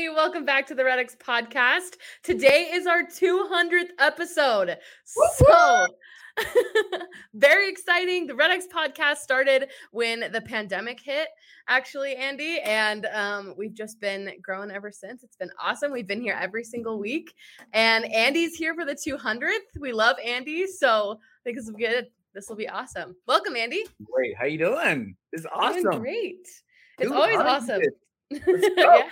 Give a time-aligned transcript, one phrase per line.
[0.00, 0.16] Everybody.
[0.16, 1.96] Welcome back to the RedX podcast.
[2.22, 4.78] Today is our 200th episode.
[5.04, 5.86] So,
[7.34, 8.26] very exciting.
[8.26, 11.28] The RedX podcast started when the pandemic hit,
[11.68, 15.22] actually, Andy, and um, we've just been growing ever since.
[15.22, 15.92] It's been awesome.
[15.92, 17.34] We've been here every single week,
[17.74, 19.80] and Andy's here for the 200th.
[19.80, 22.06] We love Andy, so I think this will be good.
[22.32, 23.16] This will be awesome.
[23.26, 23.84] Welcome, Andy.
[24.10, 24.34] Great.
[24.38, 25.16] How you doing?
[25.32, 25.82] This is awesome.
[25.82, 26.48] Doing great.
[26.98, 27.82] It's always awesome.
[28.76, 29.10] Yeah,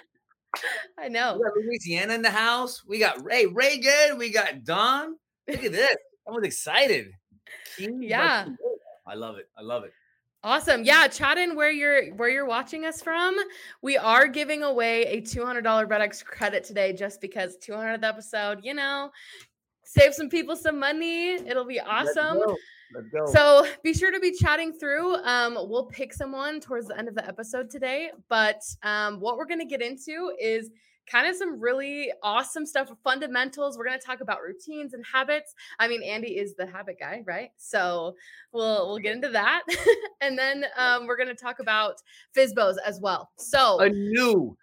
[0.98, 1.38] I know.
[1.38, 2.84] We got Louisiana in the house.
[2.86, 4.18] We got Ray Reagan.
[4.18, 5.16] We got Don.
[5.48, 5.96] Look at this.
[6.27, 7.12] I was excited.
[7.78, 8.48] Yeah.
[9.06, 9.48] I love it.
[9.56, 9.92] I love it.
[10.44, 10.84] Awesome.
[10.84, 13.36] Yeah, chat in where you're where you're watching us from.
[13.82, 19.10] We are giving away a $200 RedX credit today just because 200th episode, you know,
[19.84, 21.32] save some people some money.
[21.32, 22.38] It'll be awesome.
[22.92, 23.00] Go.
[23.00, 23.33] Let's go.
[23.33, 25.17] So be sure to be chatting through.
[25.25, 28.11] Um, we'll pick someone towards the end of the episode today.
[28.28, 30.70] But um, what we're going to get into is
[31.11, 33.78] kind of some really awesome stuff, fundamentals.
[33.78, 35.55] We're going to talk about routines and habits.
[35.78, 37.50] I mean, Andy is the habit guy, right?
[37.56, 38.16] So
[38.53, 39.62] we'll we'll get into that,
[40.20, 41.97] and then um, we're going to talk about
[42.36, 43.31] FSBOs as well.
[43.39, 44.56] So a new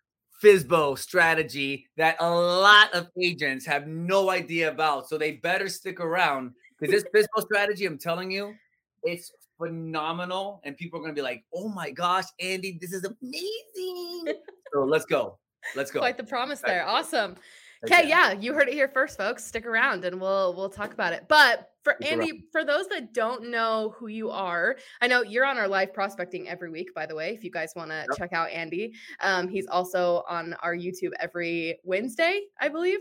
[0.44, 5.08] FSBO strategy that a lot of agents have no idea about.
[5.08, 8.54] So they better stick around because this FSBO strategy, I'm telling you,
[9.04, 10.62] it's phenomenal.
[10.64, 14.36] And people are going to be like, oh my gosh, Andy, this is amazing.
[14.74, 15.38] so let's go.
[15.75, 16.00] Let's go.
[16.00, 16.86] quite the promise there.
[16.86, 17.36] Awesome.
[17.84, 19.44] Okay, yeah, you heard it here first, folks.
[19.44, 21.25] Stick around and we'll we'll talk about it.
[21.28, 25.57] But for Andy, for those that don't know who you are, I know you're on
[25.57, 27.34] our live prospecting every week, by the way.
[27.34, 28.18] If you guys want to Yep.
[28.18, 33.00] check out Andy, um, he's also on our YouTube every Wednesday, I believe.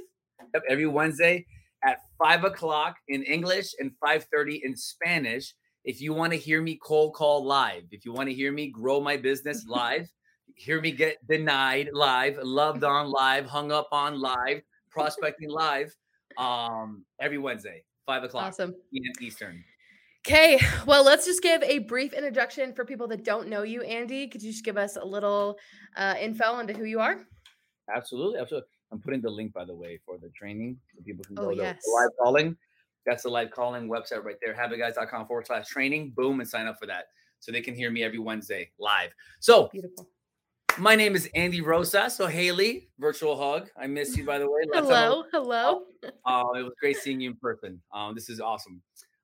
[0.53, 1.47] Yep, every Wednesday
[1.85, 5.55] at five o'clock in English and five thirty in Spanish.
[5.85, 8.69] If you want to hear me cold call live, if you want to hear me
[8.71, 10.09] grow my business live,
[10.57, 15.95] hear me get denied live, loved on live, hung up on live, prospecting live,
[16.39, 18.75] um, every Wednesday, five o'clock Awesome.
[19.21, 19.63] Eastern.
[20.27, 24.27] Okay, well, let's just give a brief introduction for people that don't know you, Andy.
[24.27, 25.59] Could you just give us a little
[25.99, 27.27] uh, info into who you are?
[27.95, 28.69] Absolutely, absolutely.
[28.95, 31.51] I'm putting the link, by the way, for the training so people can Oh, go
[31.51, 31.83] to yes.
[31.93, 32.57] live calling.
[33.05, 36.13] That's the live calling website right there, habitguys.com forward slash training.
[36.17, 37.07] Boom, and sign up for that
[37.41, 39.11] so they can hear me every Wednesday live.
[39.41, 40.09] So, Beautiful.
[40.79, 42.15] my name is Andy Rosas.
[42.15, 43.69] So, Haley, virtual hug.
[43.77, 44.61] I miss you, by the way.
[44.73, 45.83] Last Hello, hello.
[46.25, 47.83] uh, it was great seeing you in person.
[47.93, 48.81] Um, this is awesome.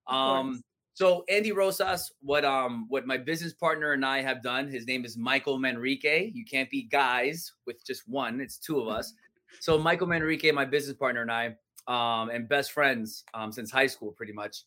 [0.08, 0.60] Um,
[0.94, 5.04] so Andy Rosas, what um what my business partner and I have done, his name
[5.06, 6.32] is Michael Manrique.
[6.34, 9.14] You can't be guys with just one, it's two of us.
[9.58, 11.56] So Michael Manrique, my business partner and I,
[11.86, 14.64] um, and best friends um, since high school, pretty much,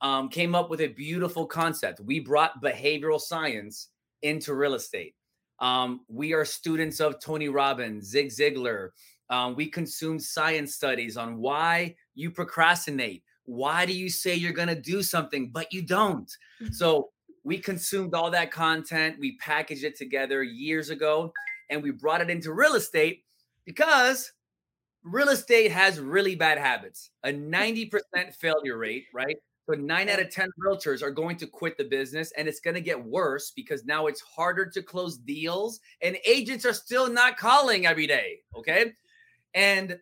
[0.00, 2.00] um, came up with a beautiful concept.
[2.00, 3.88] We brought behavioral science
[4.22, 5.14] into real estate.
[5.60, 8.90] Um, we are students of Tony Robbins, Zig Ziglar,
[9.32, 13.22] um, we consume science studies on why you procrastinate.
[13.46, 16.30] Why do you say you're going to do something, but you don't?
[16.72, 17.10] So
[17.44, 19.16] we consumed all that content.
[19.18, 21.32] We packaged it together years ago
[21.70, 23.24] and we brought it into real estate
[23.64, 24.32] because
[25.04, 27.90] real estate has really bad habits, a 90%
[28.38, 29.36] failure rate, right?
[29.68, 32.74] So nine out of 10 realtors are going to quit the business and it's going
[32.74, 37.36] to get worse because now it's harder to close deals and agents are still not
[37.36, 38.40] calling every day.
[38.56, 38.92] Okay.
[39.54, 39.98] And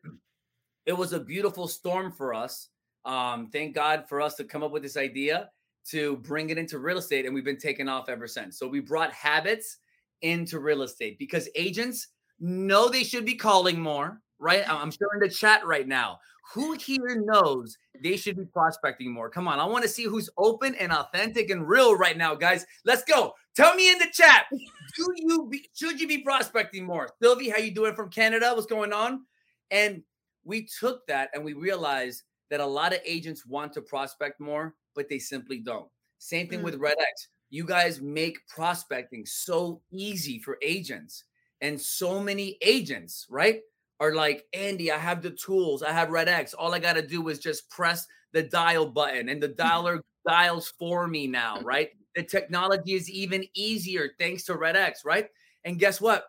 [0.86, 2.68] it was a beautiful storm for us.
[3.04, 5.50] Um, thank God for us to come up with this idea
[5.88, 8.58] to bring it into real estate, and we've been taking off ever since.
[8.58, 9.78] So we brought habits
[10.22, 12.08] into real estate because agents
[12.40, 14.68] know they should be calling more, right?
[14.68, 16.18] I'm sure in the chat right now.
[16.54, 19.30] Who here knows they should be prospecting more?
[19.30, 22.66] Come on, I want to see who's open and authentic and real right now, guys.
[22.84, 23.34] Let's go.
[23.54, 24.46] Tell me in the chat.
[24.50, 27.08] Do you be, should you be prospecting more?
[27.22, 28.52] Sylvie, how you doing from Canada?
[28.54, 29.24] What's going on?
[29.70, 30.02] And
[30.44, 34.74] we took that and we realized that a lot of agents want to prospect more,
[34.96, 35.88] but they simply don't.
[36.18, 36.64] Same thing Mm.
[36.64, 37.28] with Red X.
[37.50, 41.24] You guys make prospecting so easy for agents.
[41.60, 43.60] And so many agents, right,
[44.00, 45.82] are like, Andy, I have the tools.
[45.82, 46.54] I have Red X.
[46.54, 50.72] All I got to do is just press the dial button and the dialer dials
[50.78, 51.90] for me now, right?
[52.14, 55.28] The technology is even easier thanks to Red X, right?
[55.64, 56.24] And guess what?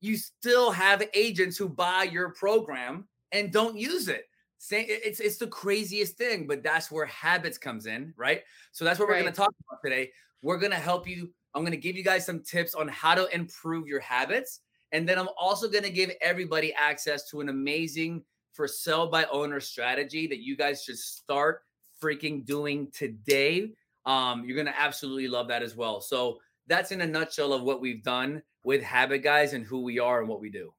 [0.00, 4.24] You still have agents who buy your program and don't use it.
[4.70, 8.42] It's it's the craziest thing, but that's where habits comes in, right?
[8.72, 10.10] So that's what we're going to talk about today.
[10.42, 11.30] We're going to help you.
[11.56, 14.60] I'm going to give you guys some tips on how to improve your habits,
[14.92, 18.22] and then I'm also going to give everybody access to an amazing
[18.52, 21.62] for sell by owner strategy that you guys should start
[22.02, 23.72] freaking doing today.
[24.04, 26.00] Um, you're going to absolutely love that as well.
[26.00, 29.98] So that's in a nutshell of what we've done with Habit Guys and who we
[29.98, 30.72] are and what we do.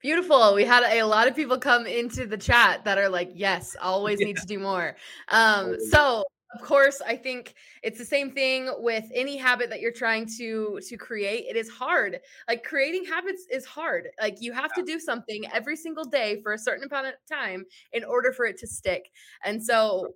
[0.00, 0.54] Beautiful.
[0.54, 4.18] We had a lot of people come into the chat that are like, yes, always
[4.18, 4.28] yeah.
[4.28, 4.96] need to do more.
[5.28, 6.24] Um, so
[6.54, 10.80] of course i think it's the same thing with any habit that you're trying to
[10.86, 12.18] to create it is hard
[12.48, 14.82] like creating habits is hard like you have yeah.
[14.82, 18.46] to do something every single day for a certain amount of time in order for
[18.46, 19.10] it to stick
[19.44, 20.08] and so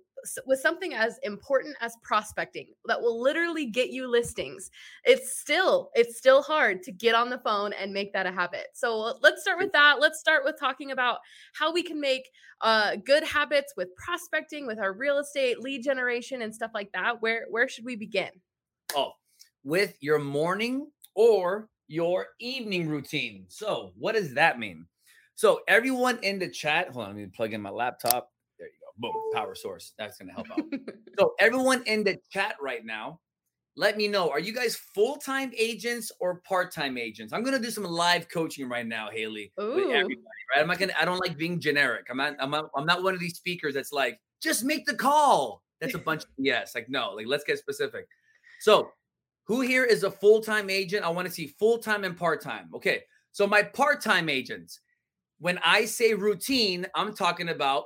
[0.45, 4.69] with something as important as prospecting that will literally get you listings
[5.03, 8.67] it's still it's still hard to get on the phone and make that a habit.
[8.73, 9.99] So let's start with that.
[9.99, 11.19] Let's start with talking about
[11.53, 12.29] how we can make
[12.61, 17.21] uh, good habits with prospecting with our real estate lead generation and stuff like that.
[17.21, 18.29] Where where should we begin?
[18.95, 19.13] Oh
[19.63, 23.45] with your morning or your evening routine.
[23.47, 24.85] So what does that mean?
[25.35, 28.31] So everyone in the chat hold on let me plug in my laptop
[28.97, 29.93] boom, power source.
[29.97, 30.65] That's going to help out.
[31.19, 33.19] so, everyone in the chat right now,
[33.77, 34.29] let me know.
[34.29, 37.33] Are you guys full time agents or part time agents?
[37.33, 39.75] I'm going to do some live coaching right now, Haley, Ooh.
[39.75, 40.15] with everybody.
[40.53, 40.61] Right?
[40.61, 40.89] I'm not going.
[40.89, 42.07] to I don't like being generic.
[42.09, 42.35] I'm not.
[42.39, 42.69] I'm not.
[42.75, 45.61] I'm not one of these speakers that's like, just make the call.
[45.81, 46.73] That's a bunch of yes.
[46.73, 47.11] Like no.
[47.11, 48.07] Like let's get specific.
[48.61, 48.91] So,
[49.45, 51.03] who here is a full time agent?
[51.03, 52.69] I want to see full time and part time.
[52.73, 53.03] Okay.
[53.31, 54.79] So my part time agents.
[55.39, 57.83] When I say routine, I'm talking about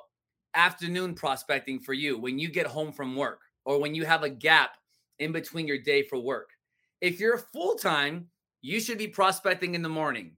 [0.56, 4.30] afternoon prospecting for you when you get home from work or when you have a
[4.30, 4.72] gap
[5.19, 6.50] in between your day for work.
[7.01, 8.28] If you're full time,
[8.62, 10.36] you should be prospecting in the morning.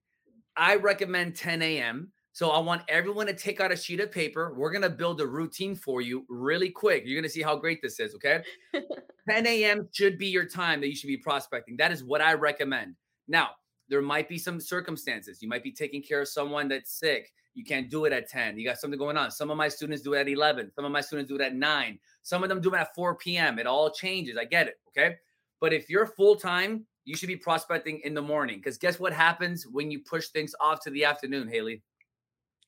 [0.55, 2.11] I recommend 10 a.m.
[2.33, 4.53] So I want everyone to take out a sheet of paper.
[4.55, 7.03] We're going to build a routine for you really quick.
[7.05, 8.15] You're going to see how great this is.
[8.15, 8.43] Okay.
[9.29, 9.87] 10 a.m.
[9.91, 11.77] should be your time that you should be prospecting.
[11.77, 12.95] That is what I recommend.
[13.27, 13.51] Now,
[13.91, 15.41] there might be some circumstances.
[15.41, 17.33] You might be taking care of someone that's sick.
[17.53, 18.57] You can't do it at 10.
[18.57, 19.29] You got something going on.
[19.31, 20.71] Some of my students do it at 11.
[20.73, 21.99] Some of my students do it at 9.
[22.21, 23.59] Some of them do it at 4 p.m.
[23.59, 24.37] It all changes.
[24.37, 24.79] I get it.
[24.87, 25.17] Okay.
[25.59, 28.59] But if you're full time, you should be prospecting in the morning.
[28.59, 31.83] Because guess what happens when you push things off to the afternoon, Haley?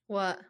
[0.08, 0.42] What?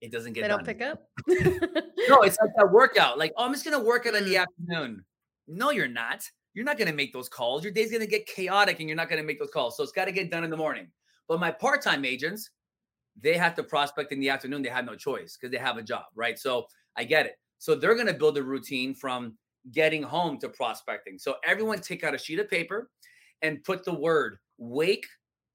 [0.00, 1.10] It doesn't get They don't pick up?
[1.28, 3.18] no, it's like that workout.
[3.18, 4.46] Like, oh, I'm just going to work out in the mm.
[4.46, 5.04] afternoon.
[5.46, 6.26] No, you're not.
[6.54, 7.64] You're not going to make those calls.
[7.64, 9.76] Your day's going to get chaotic and you're not going to make those calls.
[9.76, 10.88] So it's got to get done in the morning.
[11.28, 12.50] But my part time agents,
[13.20, 14.62] they have to prospect in the afternoon.
[14.62, 16.38] They have no choice because they have a job, right?
[16.38, 16.66] So
[16.96, 17.34] I get it.
[17.58, 19.36] So they're going to build a routine from
[19.70, 21.18] getting home to prospecting.
[21.18, 22.90] So everyone take out a sheet of paper
[23.42, 25.06] and put the word wake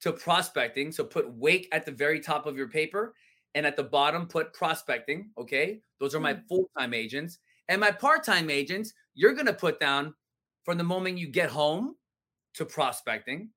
[0.02, 0.92] to prospecting.
[0.92, 3.14] So put wake at the very top of your paper
[3.56, 5.32] and at the bottom put prospecting.
[5.38, 5.82] Okay.
[6.00, 6.48] Those are my mm.
[6.48, 7.40] full time agents.
[7.70, 10.14] And my part time agents, you're going to put down
[10.68, 11.96] from the moment you get home
[12.54, 13.50] to prospecting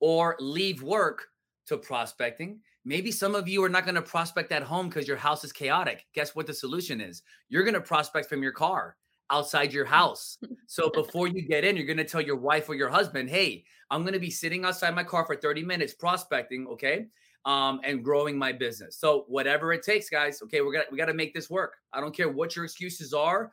[0.00, 1.26] or leave work
[1.66, 5.18] to prospecting Maybe some of you are not going to prospect at home because your
[5.18, 6.06] house is chaotic.
[6.14, 7.22] Guess what the solution is?
[7.50, 8.96] You're going to prospect from your car
[9.28, 10.38] outside your house.
[10.68, 13.66] So before you get in, you're going to tell your wife or your husband, "Hey,
[13.90, 17.08] I'm going to be sitting outside my car for 30 minutes prospecting, okay?
[17.44, 18.96] Um, and growing my business.
[18.96, 20.40] So whatever it takes, guys.
[20.42, 21.76] Okay, we're gonna we got to make this work.
[21.92, 23.52] I don't care what your excuses are.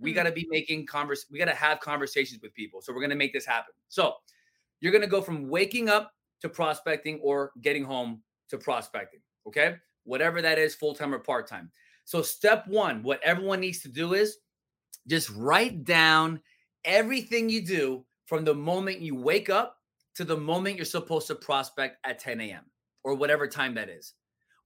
[0.00, 0.14] We mm.
[0.14, 1.26] got to be making converse.
[1.30, 2.80] We got to have conversations with people.
[2.80, 3.74] So we're gonna make this happen.
[3.88, 4.14] So
[4.80, 9.20] you're gonna go from waking up to prospecting or getting home to prospecting.
[9.46, 9.76] Okay.
[10.04, 11.70] Whatever that is, full time or part time.
[12.04, 14.36] So, step one, what everyone needs to do is
[15.06, 16.40] just write down
[16.84, 19.78] everything you do from the moment you wake up
[20.16, 22.64] to the moment you're supposed to prospect at 10 a.m.
[23.02, 24.12] or whatever time that is.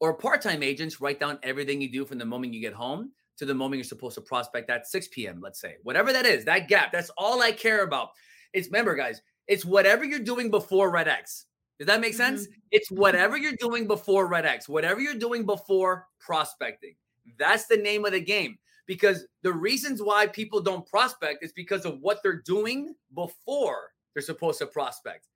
[0.00, 3.12] Or part time agents, write down everything you do from the moment you get home
[3.38, 5.76] to the moment you're supposed to prospect at 6 p.m., let's say.
[5.82, 8.10] Whatever that is, that gap, that's all I care about.
[8.52, 11.46] It's remember, guys, it's whatever you're doing before Red X.
[11.78, 12.42] Does that make sense?
[12.42, 12.52] Mm-hmm.
[12.72, 16.94] It's whatever you're doing before Red X, whatever you're doing before prospecting.
[17.38, 18.58] That's the name of the game.
[18.86, 24.22] Because the reasons why people don't prospect is because of what they're doing before they're
[24.22, 25.28] supposed to prospect.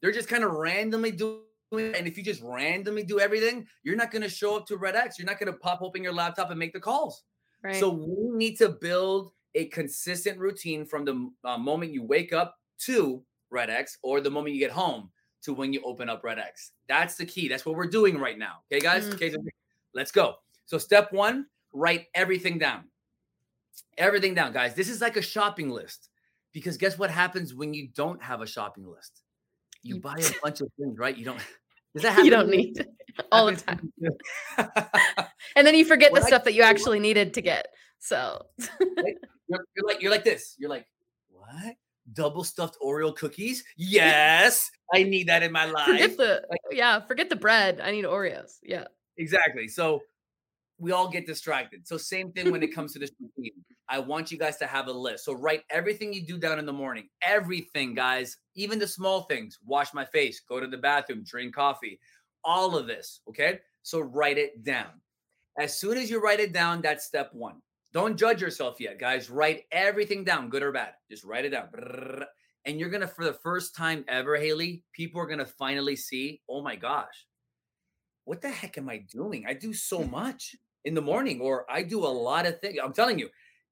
[0.00, 1.40] They're just kind of randomly doing
[1.72, 4.96] and if you just randomly do everything, you're not going to show up to Red
[4.96, 5.18] X.
[5.18, 7.24] You're not going to pop open your laptop and make the calls.
[7.62, 7.76] Right.
[7.76, 12.56] So we need to build a consistent routine from the uh, moment you wake up
[12.80, 15.10] to Red X or the moment you get home
[15.42, 16.72] to when you open up Red X.
[16.88, 17.48] That's the key.
[17.48, 18.58] That's what we're doing right now.
[18.70, 19.04] Okay, guys?
[19.04, 19.14] Mm-hmm.
[19.14, 19.38] Okay, so
[19.94, 20.36] let's go.
[20.66, 22.84] So, step one, write everything down.
[23.96, 24.74] Everything down, guys.
[24.74, 26.10] This is like a shopping list
[26.52, 29.22] Because guess what happens when you don't have a shopping list?
[29.82, 31.16] You You- buy a bunch of things, right?
[31.16, 31.40] You don't.
[31.94, 32.24] Does that happen?
[32.24, 32.86] You don't need
[33.32, 33.92] all the time.
[35.56, 37.66] And then you forget the I stuff that you actually needed to get.
[37.98, 40.54] So you're, you're like you're like this.
[40.58, 40.86] You're like,
[41.30, 41.74] what?
[42.12, 43.64] Double stuffed Oreo cookies?
[43.76, 45.86] Yes, I need that in my life.
[45.86, 47.80] forget the Like- yeah, forget the bread.
[47.80, 48.58] I need Oreos.
[48.62, 48.84] Yeah.
[49.16, 49.66] Exactly.
[49.68, 50.00] So
[50.78, 51.86] we all get distracted.
[51.86, 53.52] So same thing when it comes to this routine.
[53.88, 55.24] I want you guys to have a list.
[55.24, 57.08] So write everything you do down in the morning.
[57.22, 59.58] Everything, guys, even the small things.
[59.64, 61.98] Wash my face, go to the bathroom, drink coffee.
[62.44, 63.60] All of this, okay?
[63.82, 65.00] So write it down.
[65.58, 67.54] As soon as you write it down, that's step 1.
[67.92, 69.30] Don't judge yourself yet, guys.
[69.30, 70.92] Write everything down, good or bad.
[71.10, 71.68] Just write it down.
[72.66, 75.96] And you're going to for the first time ever, Haley, people are going to finally
[75.96, 77.26] see, "Oh my gosh,
[78.24, 79.46] what the heck am I doing?
[79.48, 80.54] I do so much
[80.88, 82.78] in the morning, or I do a lot of things.
[82.82, 83.28] I'm telling you,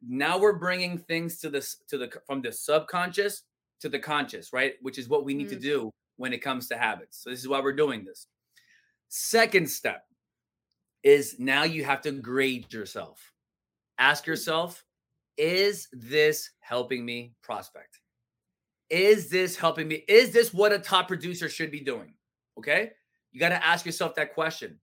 [0.07, 3.43] now we're bringing things to this to the from the subconscious
[3.81, 4.75] to the conscious, right?
[4.83, 5.63] Which is what we need to Mm.
[5.63, 7.23] do when it comes to habits.
[7.23, 8.29] So this is why we're doing this.
[9.09, 10.07] Second step
[11.03, 13.33] is now you have to grade yourself.
[13.99, 14.85] Ask yourself,
[15.39, 18.01] is this helping me prospect?
[18.91, 20.05] Is this helping me?
[20.09, 22.15] Is this what a top producer should be doing?
[22.59, 22.93] Okay.
[23.33, 24.81] You got to ask yourself that question.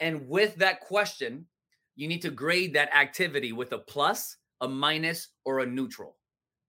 [0.00, 1.46] And with that question,
[1.96, 6.16] you need to grade that activity with a plus, a minus, or a neutral.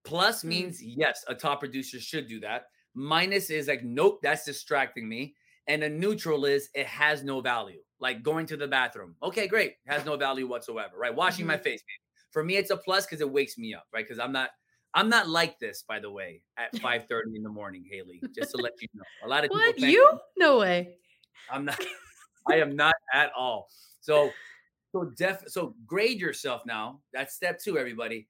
[0.03, 0.48] Plus Mm.
[0.50, 2.67] means yes, a top producer should do that.
[2.93, 5.36] Minus is like, nope, that's distracting me.
[5.67, 9.15] And a neutral is it has no value, like going to the bathroom.
[9.22, 9.75] Okay, great.
[9.86, 11.13] Has no value whatsoever, right?
[11.13, 11.84] Washing my face.
[12.31, 14.05] For me, it's a plus because it wakes me up, right?
[14.05, 14.51] Because I'm not
[14.93, 18.22] I'm not like this, by the way, at 5 30 in the morning, Haley.
[18.34, 19.03] Just to let you know.
[19.25, 19.75] A lot of people What?
[19.75, 20.19] think You?
[20.38, 20.96] No way.
[21.51, 21.79] I'm not.
[22.50, 23.67] I am not at all.
[24.00, 24.31] So,
[24.91, 25.44] so def.
[25.48, 27.01] So grade yourself now.
[27.13, 27.77] That's step two.
[27.77, 28.27] Everybody,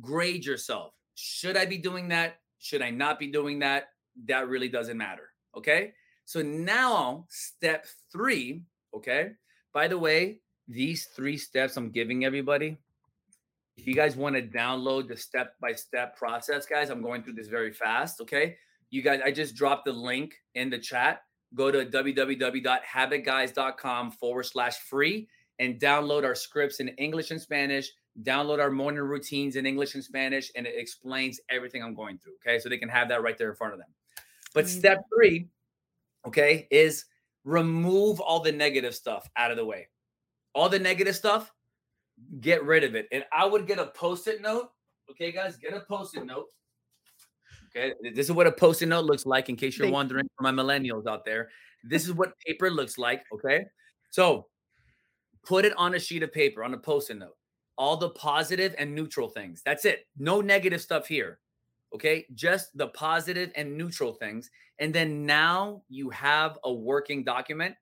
[0.00, 0.92] grade yourself.
[1.14, 2.36] Should I be doing that?
[2.58, 3.88] Should I not be doing that?
[4.26, 5.30] That really doesn't matter.
[5.56, 5.92] Okay.
[6.24, 8.62] So now step three.
[8.94, 9.32] Okay.
[9.72, 12.78] By the way, these three steps I'm giving everybody.
[13.76, 17.34] If you guys want to download the step by step process, guys, I'm going through
[17.34, 18.20] this very fast.
[18.20, 18.56] Okay.
[18.90, 21.22] You guys, I just dropped the link in the chat
[21.54, 27.90] go to www.habitguys.com forward slash free and download our scripts in English and Spanish.
[28.22, 32.34] Download our morning routines in English and Spanish, and it explains everything I'm going through.
[32.46, 32.58] Okay.
[32.58, 33.88] So they can have that right there in front of them.
[34.54, 34.80] But Amazing.
[34.80, 35.48] step three,
[36.26, 37.06] okay, is
[37.44, 39.88] remove all the negative stuff out of the way.
[40.54, 41.52] All the negative stuff,
[42.40, 43.08] get rid of it.
[43.10, 44.70] And I would get a post it note.
[45.10, 46.46] Okay, guys, get a post it note.
[47.76, 50.44] Okay, this is what a post it note looks like in case you're wondering for
[50.44, 51.50] my millennials out there.
[51.82, 53.24] This is what paper looks like.
[53.32, 53.64] Okay,
[54.10, 54.46] so
[55.44, 57.36] put it on a sheet of paper, on a post it note.
[57.76, 59.62] All the positive and neutral things.
[59.64, 60.06] That's it.
[60.16, 61.40] No negative stuff here.
[61.94, 64.50] Okay, just the positive and neutral things.
[64.78, 67.74] And then now you have a working document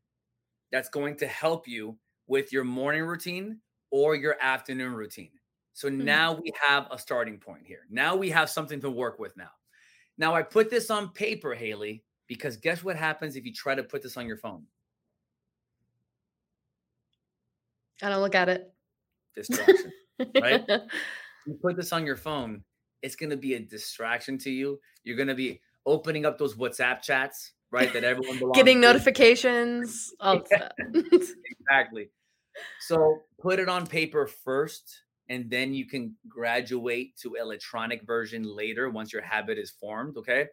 [0.71, 3.59] that's going to help you with your morning routine
[3.91, 5.31] or your afternoon routine.
[5.73, 6.05] So mm-hmm.
[6.05, 7.87] now we have a starting point here.
[7.91, 9.51] Now we have something to work with now.
[10.19, 13.83] Now I put this on paper, Haley, because guess what happens if you try to
[13.83, 14.65] put this on your phone?
[18.03, 18.73] I don't look at it.
[19.35, 19.93] Distraction.
[20.41, 20.65] Right?
[21.47, 22.63] you put this on your phone,
[23.03, 24.81] it's going to be a distraction to you.
[25.05, 27.93] You're going to be opening up those WhatsApp chats, right?
[27.93, 28.87] That everyone belongs Getting to.
[28.89, 30.13] notifications.
[30.21, 30.73] All stuff.
[31.13, 32.11] exactly.
[32.81, 38.91] So put it on paper first, and then you can graduate to electronic version later
[38.91, 40.17] once your habit is formed.
[40.19, 40.47] Okay.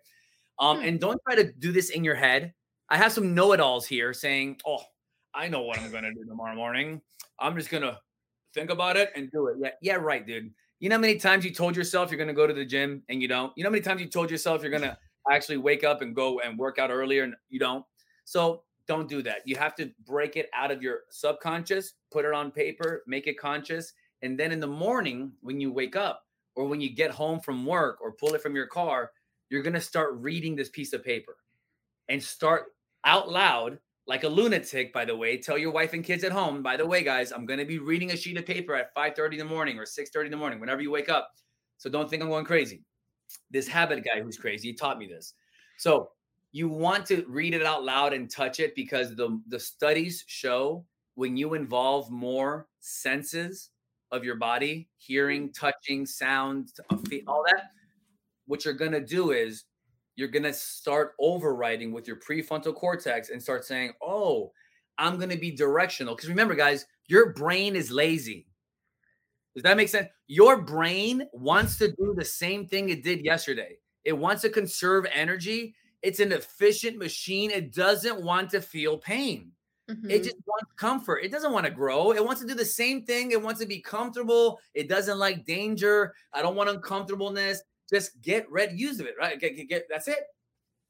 [0.59, 0.83] Um, Hmm.
[0.85, 2.53] and don't try to do this in your head.
[2.89, 4.81] I have some know-it-alls here saying, "Oh,
[5.33, 7.01] I know what I'm gonna do tomorrow morning.
[7.41, 8.00] I'm just gonna
[8.53, 10.53] think about it and do it." Yeah, yeah, right, dude.
[10.79, 13.22] You know how many times you told yourself you're gonna go to the gym and
[13.22, 13.51] you don't?
[13.55, 14.98] You know how many times you told yourself you're gonna
[15.31, 17.86] actually wake up and go and work out earlier and you don't?
[18.25, 19.41] So don't do that.
[19.46, 23.39] You have to break it out of your subconscious, put it on paper, make it
[23.39, 23.93] conscious.
[24.24, 27.65] And then in the morning, when you wake up or when you get home from
[27.67, 29.12] work or pull it from your car,
[29.50, 31.38] you're going to start reading this piece of paper
[32.10, 32.74] and start
[33.05, 35.37] out loud like a lunatic by the way.
[35.37, 37.77] Tell your wife and kids at home by the way guys i'm going to be
[37.77, 40.59] reading a sheet of paper at 5.30 in the morning or 6.30 in the morning
[40.59, 41.31] whenever you wake up.
[41.77, 42.83] So don't think i'm going crazy.
[43.51, 45.35] This habit guy who's crazy he taught me this.
[45.77, 46.09] So
[46.51, 50.83] you want to read it out loud and touch it because the the studies show
[51.13, 53.69] when you involve more senses
[54.11, 56.71] of your body hearing touching sound
[57.27, 57.65] all that
[58.47, 59.65] what you're going to do is
[60.19, 64.51] you're going to start overriding with your prefrontal cortex and start saying oh
[64.97, 68.45] i'm going to be directional because remember guys your brain is lazy
[69.55, 70.07] Does that make sense?
[70.27, 73.77] Your brain wants to do the same thing it did yesterday.
[74.05, 75.75] It wants to conserve energy.
[76.01, 77.51] It's an efficient machine.
[77.51, 79.51] It doesn't want to feel pain.
[79.89, 80.11] Mm-hmm.
[80.11, 81.17] It just wants comfort.
[81.23, 82.11] It doesn't want to grow.
[82.13, 83.31] It wants to do the same thing.
[83.31, 84.59] It wants to be comfortable.
[84.75, 86.13] It doesn't like danger.
[86.31, 87.61] I don't want uncomfortableness.
[87.89, 89.39] Just get red use of it, right?
[89.39, 90.19] Get, get, get, that's it.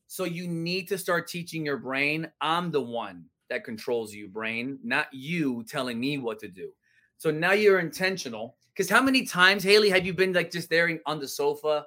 [0.08, 2.29] So you need to start teaching your brain.
[2.41, 6.72] I'm the one that controls you, brain, not you telling me what to do.
[7.18, 8.56] So now you're intentional.
[8.74, 11.86] Because how many times, Haley, have you been like just there on the sofa?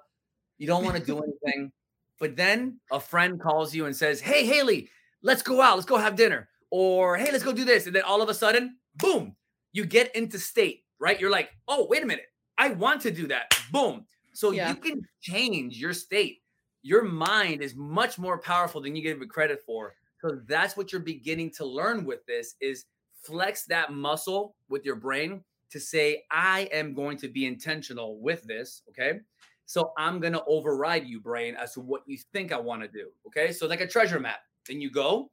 [0.58, 1.72] You don't want to do anything.
[2.20, 4.88] But then a friend calls you and says, Hey, Haley,
[5.22, 5.76] let's go out.
[5.76, 6.48] Let's go have dinner.
[6.70, 7.86] Or, Hey, let's go do this.
[7.86, 9.34] And then all of a sudden, boom,
[9.72, 11.18] you get into state, right?
[11.18, 12.26] You're like, Oh, wait a minute.
[12.58, 13.58] I want to do that.
[13.72, 14.06] Boom.
[14.32, 14.68] So yeah.
[14.68, 16.42] you can change your state.
[16.82, 19.94] Your mind is much more powerful than you give it credit for.
[20.20, 22.86] So that's what you're beginning to learn with this is
[23.22, 28.42] flex that muscle with your brain to say, I am going to be intentional with
[28.44, 28.82] this.
[28.90, 29.20] Okay.
[29.66, 32.88] So I'm going to override you, brain, as to what you think I want to
[32.88, 33.08] do.
[33.26, 33.52] Okay.
[33.52, 35.30] So, like a treasure map, then you go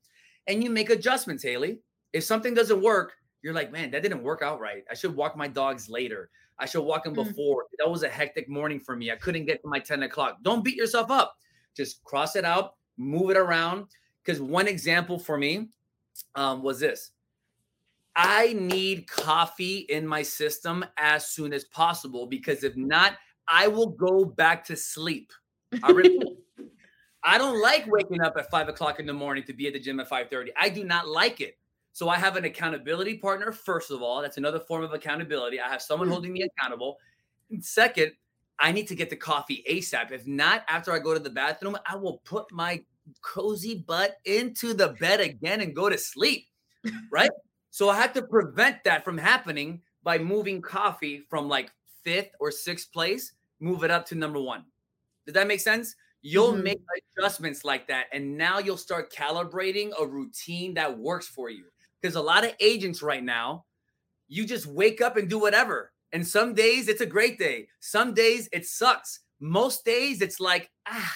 [0.48, 1.80] and you make adjustments, Haley.
[2.14, 4.84] If something doesn't work, you're like, man, that didn't work out right.
[4.90, 6.30] I should walk my dogs later.
[6.60, 7.28] I should walk them mm.
[7.28, 7.64] before.
[7.64, 7.68] Mm.
[7.80, 9.12] That was a hectic morning for me.
[9.12, 10.38] I couldn't get to my 10 o'clock.
[10.44, 11.36] Don't beat yourself up.
[11.76, 13.88] Just cross it out, move it around.
[14.24, 15.70] Because one example for me
[16.36, 17.12] um, was this
[18.16, 23.14] I need coffee in my system as soon as possible because if not,
[23.48, 25.32] I will go back to sleep.
[25.82, 25.94] I,
[27.24, 29.80] I don't like waking up at five o'clock in the morning to be at the
[29.80, 30.50] gym at 5:30.
[30.60, 31.58] I do not like it.
[32.00, 34.22] So I have an accountability partner, first of all.
[34.22, 35.60] That's another form of accountability.
[35.60, 36.14] I have someone mm.
[36.14, 36.98] holding me accountable.
[37.52, 38.14] And second,
[38.58, 40.14] I need to get the coffee ASAP.
[40.14, 42.86] If not, after I go to the bathroom, I will put my
[43.22, 46.46] cozy butt into the bed again and go to sleep.
[47.12, 47.32] Right.
[47.70, 51.70] so I had to prevent that from happening by moving coffee from like
[52.06, 54.64] fifth or sixth place, move it up to number one.
[55.26, 55.98] Does that make sense?
[56.22, 56.64] You'll mm-hmm.
[56.64, 56.80] make
[57.18, 58.06] adjustments like that.
[58.14, 61.66] And now you'll start calibrating a routine that works for you.
[62.02, 63.66] Because a lot of agents right now,
[64.28, 65.92] you just wake up and do whatever.
[66.14, 67.68] And some days it's a great day.
[67.80, 69.20] Some days it sucks.
[69.40, 71.14] Most days it's like, ah.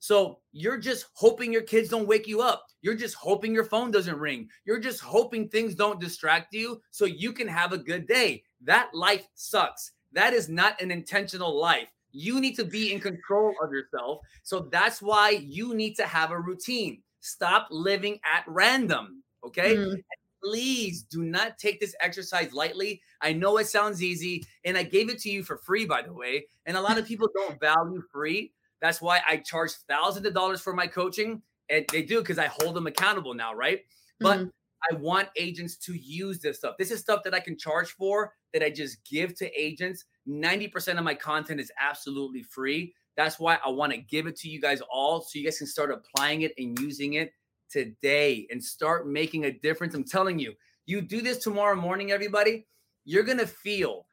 [0.00, 2.66] So you're just hoping your kids don't wake you up.
[2.82, 4.48] You're just hoping your phone doesn't ring.
[4.66, 8.42] You're just hoping things don't distract you so you can have a good day.
[8.60, 9.92] That life sucks.
[10.12, 11.88] That is not an intentional life.
[12.12, 14.20] You need to be in control of yourself.
[14.42, 17.02] So that's why you need to have a routine.
[17.20, 19.22] Stop living at random.
[19.42, 19.74] Okay.
[19.76, 20.00] Mm-hmm
[20.44, 23.00] please do not take this exercise lightly.
[23.20, 26.12] I know it sounds easy, and I gave it to you for free, by the
[26.12, 26.46] way.
[26.66, 28.52] And a lot of people don't value free.
[28.80, 32.46] That's why I charge thousands of dollars for my coaching, and they do because I
[32.46, 33.80] hold them accountable now, right?
[34.20, 34.48] But mm-hmm.
[34.90, 36.76] I want agents to use this stuff.
[36.78, 40.04] This is stuff that I can charge for that I just give to agents.
[40.28, 42.94] 90% of my content is absolutely free.
[43.16, 45.66] That's why I want to give it to you guys all so you guys can
[45.66, 47.32] start applying it and using it
[47.74, 49.94] today and start making a difference.
[49.94, 50.54] I'm telling you,
[50.86, 52.66] you do this tomorrow morning, everybody,
[53.04, 54.06] you're going to feel,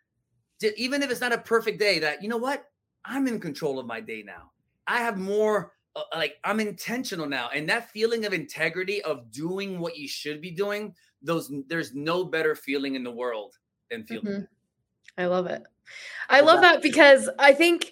[0.77, 2.65] even if it's not a perfect day, that, you know what?
[3.05, 4.51] I'm in control of my day now.
[4.87, 7.49] I have more, uh, like, I'm intentional now.
[7.53, 12.23] And that feeling of integrity of doing what you should be doing, those, there's no
[12.23, 13.53] better feeling in the world
[13.91, 15.21] than feeling mm-hmm.
[15.21, 15.61] I love it.
[16.29, 17.91] I love that because I think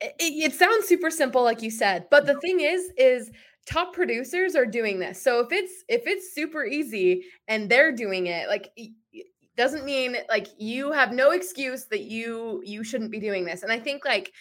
[0.00, 2.06] it, it, sounds super simple, like you said.
[2.10, 3.30] But the thing is, is
[3.68, 5.20] top producers are doing this.
[5.20, 8.70] So if it's if it's super easy and they're doing it, like
[9.56, 13.62] doesn't mean like you have no excuse that you you shouldn't be doing this.
[13.62, 14.32] And I think like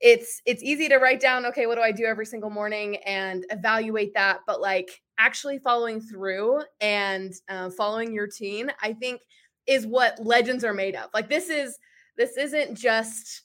[0.00, 3.46] it's it's easy to write down okay what do i do every single morning and
[3.50, 9.22] evaluate that but like actually following through and uh, following your routine i think
[9.66, 11.78] is what legends are made of like this is
[12.18, 13.44] this isn't just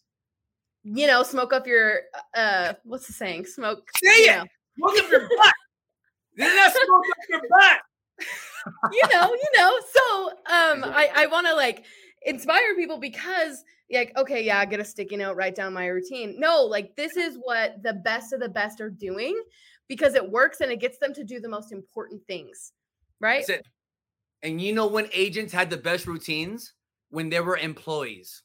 [0.84, 2.02] you know smoke up your
[2.36, 4.12] uh what's the saying smoke yeah.
[4.12, 4.38] it.
[4.40, 4.46] Know,
[4.82, 5.54] Smoke up your butt.
[6.38, 7.80] Then that smoke up your butt.
[8.94, 9.80] you know, you know.
[9.94, 11.86] So um I, I wanna like
[12.24, 16.36] inspire people because like, okay, yeah, I get a sticky note, write down my routine.
[16.39, 19.39] No, like this is what the best of the best are doing
[19.88, 22.72] because it works and it gets them to do the most important things.
[23.20, 23.46] Right.
[24.41, 26.74] And you know when agents had the best routines?
[27.10, 28.41] When they were employees.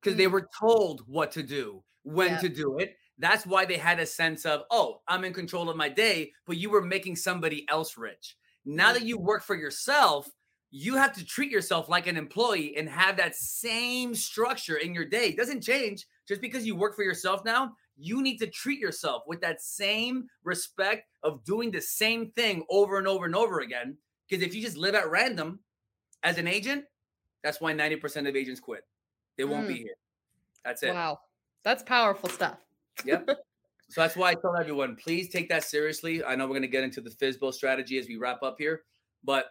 [0.00, 0.18] Because mm-hmm.
[0.18, 0.32] they mm.
[0.32, 2.40] were told what to do, when yep.
[2.42, 2.97] to do it.
[3.18, 6.56] That's why they had a sense of, oh, I'm in control of my day, but
[6.56, 8.36] you were making somebody else rich.
[8.64, 10.28] Now that you work for yourself,
[10.70, 15.06] you have to treat yourself like an employee and have that same structure in your
[15.06, 15.28] day.
[15.30, 17.72] It doesn't change just because you work for yourself now.
[17.96, 22.98] You need to treat yourself with that same respect of doing the same thing over
[22.98, 23.96] and over and over again.
[24.28, 25.60] Because if you just live at random
[26.22, 26.84] as an agent,
[27.42, 28.84] that's why 90% of agents quit.
[29.36, 29.68] they won't Mm.
[29.68, 29.94] be here.
[30.64, 30.92] That's it.
[30.92, 31.20] Wow.
[31.62, 32.58] That's powerful stuff.
[33.04, 33.28] Yep.
[33.90, 36.22] So that's why I tell everyone, please take that seriously.
[36.22, 38.82] I know we're going to get into the FSBO strategy as we wrap up here,
[39.24, 39.46] but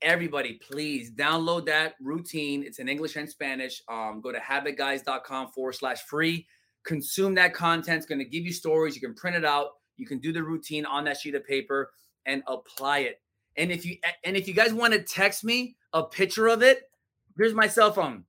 [0.00, 2.62] everybody, please download that routine.
[2.62, 3.82] It's in English and Spanish.
[3.88, 6.46] Um, go to habitguys.com forward slash free.
[6.84, 7.98] Consume that content.
[7.98, 8.94] It's going to give you stories.
[8.94, 9.70] You can print it out.
[9.96, 11.90] You can do the routine on that sheet of paper
[12.26, 13.20] and apply it.
[13.56, 16.88] And if you and if you guys want to text me a picture of it,
[17.36, 18.24] here's my cell phone.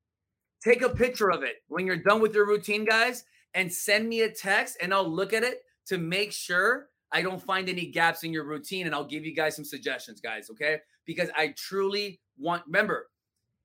[0.62, 4.22] Take a picture of it when you're done with your routine, guys, and send me
[4.22, 8.24] a text and I'll look at it to make sure I don't find any gaps
[8.24, 10.80] in your routine and I'll give you guys some suggestions, guys, okay?
[11.06, 13.08] Because I truly want remember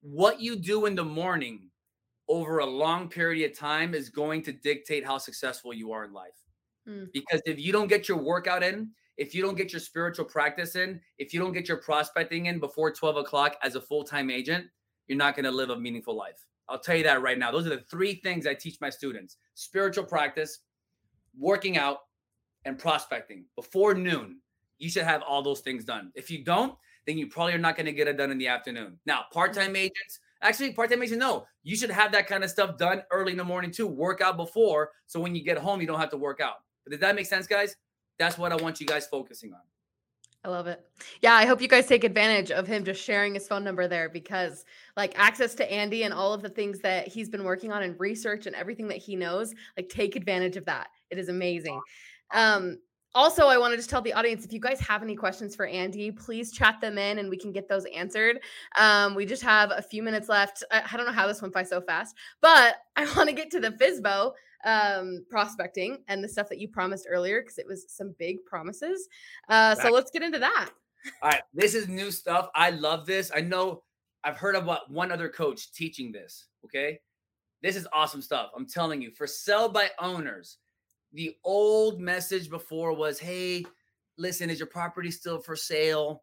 [0.01, 1.71] what you do in the morning
[2.29, 6.13] over a long period of time is going to dictate how successful you are in
[6.13, 6.45] life.
[6.89, 7.09] Mm.
[7.13, 10.77] Because if you don't get your workout in, if you don't get your spiritual practice
[10.77, 14.31] in, if you don't get your prospecting in before 12 o'clock as a full time
[14.31, 14.67] agent,
[15.07, 16.45] you're not going to live a meaningful life.
[16.69, 17.51] I'll tell you that right now.
[17.51, 20.61] Those are the three things I teach my students spiritual practice,
[21.39, 21.99] working out,
[22.65, 24.41] and prospecting before noon.
[24.79, 26.11] You should have all those things done.
[26.15, 26.77] If you don't,
[27.07, 28.99] then you probably are not going to get it done in the afternoon.
[29.07, 29.77] Now, part time mm-hmm.
[29.77, 33.33] agents, actually, part time agents, no, you should have that kind of stuff done early
[33.33, 33.87] in the morning too.
[33.87, 34.91] Work out before.
[35.07, 36.57] So when you get home, you don't have to work out.
[36.85, 37.77] But does that make sense, guys?
[38.19, 39.61] That's what I want you guys focusing on.
[40.47, 40.81] I love it.
[41.23, 44.09] Yeah, I hope you guys take advantage of him just sharing his phone number there
[44.09, 44.65] because
[44.97, 47.99] like access to Andy and all of the things that he's been working on and
[47.99, 50.87] research and everything that he knows, like take advantage of that.
[51.11, 51.81] It is amazing.
[52.33, 52.79] Um
[53.13, 55.67] also, I want to just tell the audience if you guys have any questions for
[55.67, 58.41] Andy, please chat them in and we can get those answered.
[58.79, 60.63] Um, we just have a few minutes left.
[60.71, 63.51] I, I don't know how this went by so fast, but I want to get
[63.53, 64.33] to the FSBO
[64.67, 69.09] um, prospecting and the stuff that you promised earlier because it was some big promises.
[69.49, 70.71] Uh, so let's get into that.
[71.23, 72.51] All right, this is new stuff.
[72.55, 73.31] I love this.
[73.35, 73.85] I know
[74.25, 76.47] I've heard about one other coach teaching this.
[76.65, 76.99] Okay.
[77.63, 78.51] This is awesome stuff.
[78.55, 80.59] I'm telling you, for sell by owners,
[81.13, 83.65] the old message before was hey,
[84.19, 86.23] listen, is your property still for sale?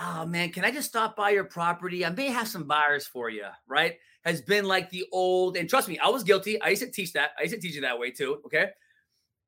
[0.00, 2.04] Oh man, can I just stop by your property?
[2.04, 3.96] I may have some buyers for you, right?
[4.28, 6.60] Has been like the old, and trust me, I was guilty.
[6.60, 7.30] I used to teach that.
[7.38, 8.42] I used to teach it that way too.
[8.44, 8.68] Okay.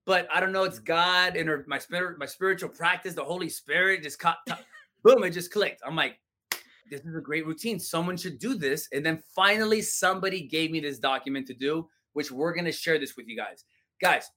[0.06, 0.84] But I don't know, it's mm-hmm.
[0.86, 4.38] God and my spirit, my spiritual practice, the Holy Spirit just caught
[5.04, 5.82] boom, it just clicked.
[5.86, 6.18] I'm like,
[6.90, 7.78] this is a great routine.
[7.78, 8.88] Someone should do this.
[8.92, 12.98] And then finally, somebody gave me this document to do, which we're going to share
[12.98, 13.64] this with you guys.
[14.00, 14.30] Guys,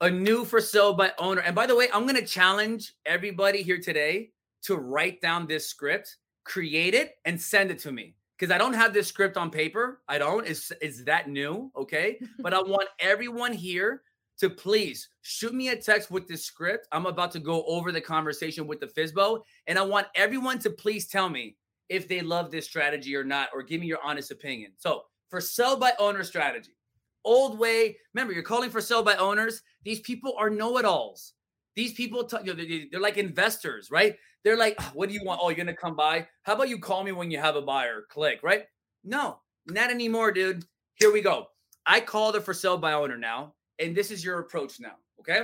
[0.00, 1.40] a new for sale by owner.
[1.42, 5.68] And by the way, I'm going to challenge everybody here today to write down this
[5.68, 8.16] script, create it, and send it to me.
[8.38, 10.00] Because I don't have this script on paper.
[10.08, 10.46] I don't.
[10.46, 11.70] It's, it's that new.
[11.76, 12.18] Okay.
[12.40, 14.02] but I want everyone here
[14.38, 16.88] to please shoot me a text with this script.
[16.90, 20.70] I'm about to go over the conversation with the Fizbo, And I want everyone to
[20.70, 21.56] please tell me
[21.88, 24.72] if they love this strategy or not, or give me your honest opinion.
[24.78, 26.76] So, for sell by owner strategy,
[27.24, 29.62] old way, remember, you're calling for sell by owners.
[29.84, 31.34] These people are know it alls.
[31.74, 34.16] These people, t- you know, they're like investors, right?
[34.44, 35.40] They're like, "Ah, what do you want?
[35.42, 36.26] Oh, you're to come by?
[36.42, 38.06] How about you call me when you have a buyer?
[38.10, 38.64] Click, right?
[39.04, 40.64] No, not anymore, dude.
[40.96, 41.46] Here we go.
[41.86, 44.96] I call the for sale by owner now, and this is your approach now.
[45.20, 45.42] Okay.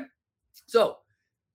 [0.67, 0.99] So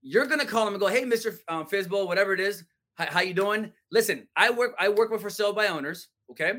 [0.01, 2.63] you're gonna call them and go, "Hey, Mister um, Fizbo, whatever it is,
[2.95, 3.71] how, how you doing?
[3.91, 6.53] Listen, I work I work with for sale by owners, okay,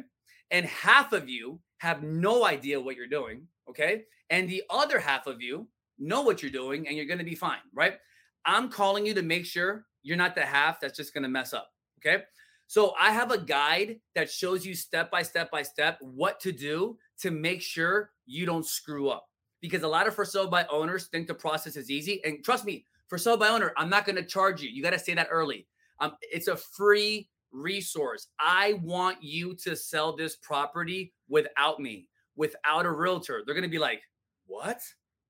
[0.51, 5.27] and half of you have no idea what you're doing, okay, and the other half
[5.27, 5.69] of you
[5.99, 7.99] know what you're doing, and you're gonna be fine, right?
[8.47, 11.71] I'm calling you to make sure you're not the half that's just gonna mess up,
[11.99, 12.23] okay?
[12.67, 16.53] So I have a guide that shows you step by step by step what to
[16.53, 19.27] do to make sure you don't screw up.
[19.61, 22.23] Because a lot of for sale by owners think the process is easy.
[22.25, 24.69] And trust me, for sale by owner, I'm not going to charge you.
[24.69, 25.67] You got to say that early.
[26.01, 28.29] Um, it's a free resource.
[28.39, 33.43] I want you to sell this property without me, without a realtor.
[33.45, 34.03] They're going to be like,
[34.47, 34.81] what?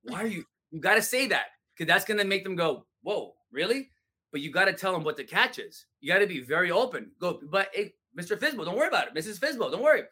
[0.02, 0.44] Why are you?
[0.70, 3.90] You got to say that because that's going to make them go, whoa, really?
[4.34, 5.86] But you got to tell them what the catch is.
[6.00, 7.12] You got to be very open.
[7.20, 8.36] Go, but hey, Mr.
[8.36, 9.14] Fizbo, don't worry about it.
[9.14, 9.38] Mrs.
[9.38, 10.02] Fizbo, don't worry.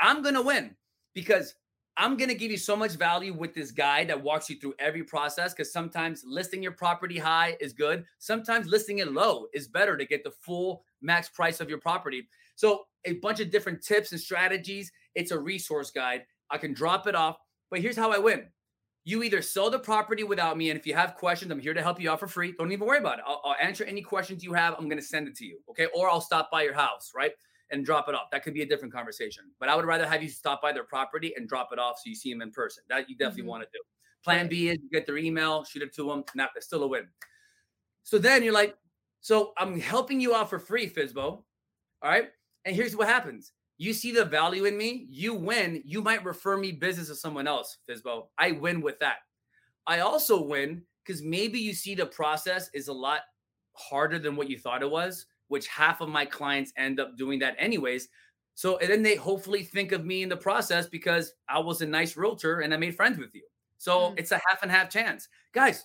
[0.00, 0.74] I'm to win
[1.14, 1.54] because
[1.98, 5.02] I'm to give you so much value with this guide that walks you through every
[5.02, 8.06] process because sometimes listing your property high is good.
[8.18, 12.26] Sometimes listing it low is better to get the full max price of your property.
[12.54, 14.90] So, a bunch of different tips and strategies.
[15.14, 16.22] It's a resource guide.
[16.50, 17.36] I can drop it off,
[17.70, 18.46] but here's how I win.
[19.06, 21.80] You either sell the property without me, and if you have questions, I'm here to
[21.80, 22.52] help you out for free.
[22.58, 23.24] Don't even worry about it.
[23.24, 24.74] I'll, I'll answer any questions you have.
[24.76, 25.60] I'm going to send it to you.
[25.70, 25.86] Okay.
[25.94, 27.32] Or I'll stop by your house, right?
[27.70, 28.30] and drop it off.
[28.30, 29.44] That could be a different conversation.
[29.58, 32.02] But I would rather have you stop by their property and drop it off so
[32.08, 32.84] you see them in person.
[32.88, 33.46] That you definitely Mhm.
[33.46, 33.82] want to do.
[34.22, 36.22] Plan B is get their email, shoot it to them.
[36.36, 37.08] Not that's still a win.
[38.04, 38.76] So then you're like,
[39.20, 41.16] so I'm helping you out for free, Fizbo.
[41.16, 41.44] All
[42.02, 42.30] right.
[42.64, 43.52] And here's what happens.
[43.78, 45.82] You see the value in me, you win.
[45.84, 48.28] You might refer me business to someone else, Fizbo.
[48.38, 49.18] I win with that.
[49.86, 53.20] I also win because maybe you see the process is a lot
[53.74, 57.38] harder than what you thought it was, which half of my clients end up doing
[57.40, 58.08] that anyways.
[58.54, 61.86] So and then they hopefully think of me in the process because I was a
[61.86, 63.42] nice realtor and I made friends with you.
[63.78, 64.14] So mm.
[64.18, 65.28] it's a half and half chance.
[65.52, 65.84] Guys,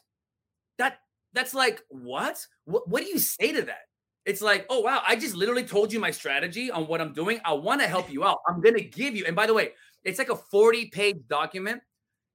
[0.77, 0.99] that
[1.33, 2.45] that's like what?
[2.63, 3.90] What what do you say to that?
[4.25, 7.39] It's like, oh wow, I just literally told you my strategy on what I'm doing.
[7.43, 8.39] I want to help you out.
[8.47, 9.71] I'm gonna give you, and by the way,
[10.03, 11.81] it's like a 40 page document.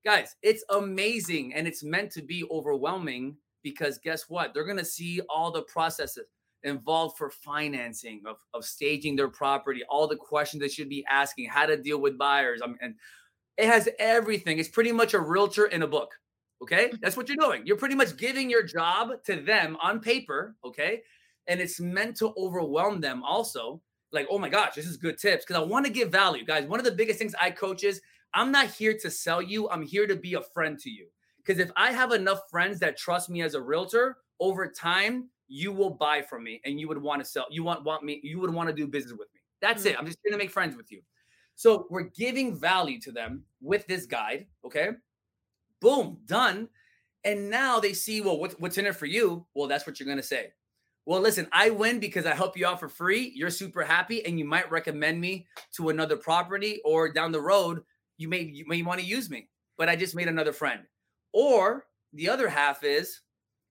[0.05, 4.55] Guys, it's amazing and it's meant to be overwhelming because guess what?
[4.55, 6.25] They're gonna see all the processes
[6.63, 11.49] involved for financing of, of staging their property, all the questions they should be asking,
[11.49, 12.61] how to deal with buyers.
[12.63, 12.95] I mean, and
[13.57, 14.59] it has everything.
[14.59, 16.15] It's pretty much a realtor in a book.
[16.63, 16.91] Okay.
[17.01, 17.63] That's what you're doing.
[17.67, 20.57] You're pretty much giving your job to them on paper.
[20.65, 21.03] Okay.
[21.49, 23.81] And it's meant to overwhelm them also.
[24.13, 25.45] Like, oh my gosh, this is good tips.
[25.45, 26.45] Because I want to give value.
[26.45, 28.01] Guys, one of the biggest things I coach is
[28.35, 31.07] I'm not here to sell you, I'm here to be a friend to you.
[31.39, 35.73] Because if I have enough friends that trust me as a realtor, over time, you
[35.73, 38.41] will buy from me and you would want to sell, you want want me, you
[38.41, 39.41] would want to do business with me.
[39.61, 39.95] That's mm-hmm.
[39.95, 39.99] it.
[39.99, 41.03] I'm just going to make friends with you.
[41.55, 44.47] So we're giving value to them with this guide.
[44.65, 44.91] Okay.
[45.81, 46.69] Boom, done.
[47.25, 49.47] And now they see, well, what, what's in it for you?
[49.55, 50.53] Well, that's what you're going to say.
[51.07, 53.33] Well, listen, I win because I help you out for free.
[53.35, 57.83] You're super happy, and you might recommend me to another property, or down the road,
[58.19, 59.49] you may you may want to use me.
[59.79, 60.81] But I just made another friend.
[61.33, 63.21] Or the other half is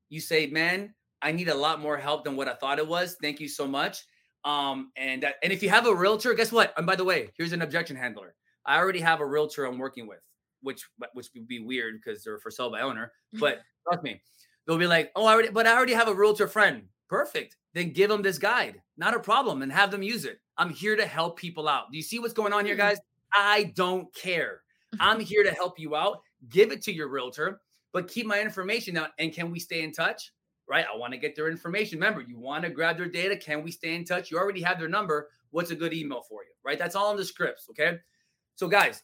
[0.10, 3.18] you say, man, I need a lot more help than what I thought it was.
[3.22, 4.06] Thank you so much.
[4.46, 6.74] Um, and that, and if you have a realtor, guess what?
[6.78, 8.36] And by the way, here's an objection handler.
[8.66, 10.22] I already have a realtor I'm working with,
[10.62, 13.12] which which would be weird because they're for sale by owner.
[13.34, 14.22] But trust me,
[14.66, 16.84] they'll be like, oh, I already, but I already have a realtor friend.
[17.10, 17.56] Perfect.
[17.74, 18.82] Then give them this guide.
[18.98, 20.40] Not a problem, and have them use it.
[20.58, 21.92] I'm here to help people out.
[21.92, 22.82] Do you see what's going on here, hmm.
[22.82, 22.98] guys?
[23.34, 24.62] I don't care.
[25.00, 26.20] I'm here to help you out.
[26.50, 27.60] Give it to your realtor,
[27.92, 29.12] but keep my information out.
[29.20, 30.32] And can we stay in touch?
[30.68, 30.86] right?
[30.92, 32.00] I want to get their information.
[32.00, 33.36] Remember, you want to grab their data.
[33.36, 34.32] Can we stay in touch?
[34.32, 35.30] You already have their number.
[35.52, 36.80] What's a good email for you, right?
[36.80, 37.68] That's all in the scripts.
[37.70, 37.98] Okay.
[38.56, 39.02] So, guys,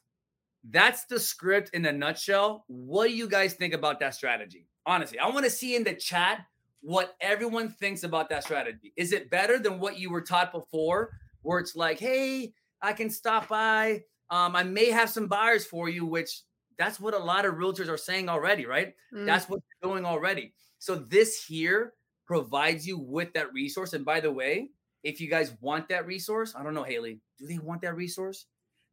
[0.70, 2.66] that's the script in a nutshell.
[2.68, 4.68] What do you guys think about that strategy?
[4.86, 6.46] Honestly, I want to see in the chat
[6.82, 8.94] what everyone thinks about that strategy.
[8.98, 13.10] Is it better than what you were taught before, where it's like, hey, I can
[13.10, 14.04] stop by.
[14.30, 16.42] Um, I may have some buyers for you, which
[16.78, 18.94] that's what a lot of realtors are saying already, right?
[19.14, 19.26] Mm.
[19.26, 20.54] That's what they're doing already.
[20.80, 21.94] So this here
[22.26, 23.94] provides you with that resource.
[23.94, 24.70] And by the way,
[25.04, 28.46] if you guys want that resource, I don't know, Haley, do they want that resource?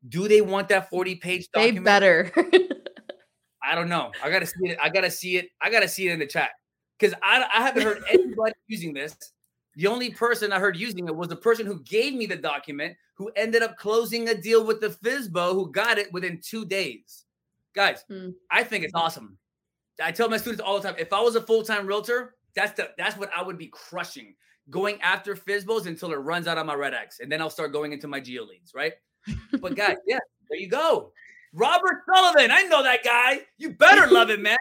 [0.09, 1.85] Do they want that 40 page document?
[1.85, 2.33] They better.
[3.63, 4.13] I don't know.
[4.23, 4.79] I gotta see it.
[4.83, 5.49] I gotta see it.
[5.61, 6.51] I gotta see it in the chat.
[6.99, 9.17] Because I, I haven't heard anybody using this.
[9.77, 12.97] The only person I heard using it was the person who gave me the document,
[13.15, 17.25] who ended up closing a deal with the FSBO, who got it within two days.
[17.75, 18.31] Guys, hmm.
[18.51, 19.39] I think it's awesome.
[20.03, 22.91] I tell my students all the time, if I was a full-time realtor, that's the
[22.99, 24.35] that's what I would be crushing.
[24.71, 27.21] Going after FSBOs until it runs out on my Red X.
[27.21, 28.93] And then I'll start going into my Geo leads, right?
[29.61, 30.19] But guys, yeah,
[30.51, 31.13] there you go.
[31.53, 32.51] Robert Sullivan.
[32.51, 33.41] I know that guy.
[33.57, 34.59] You better love it, man.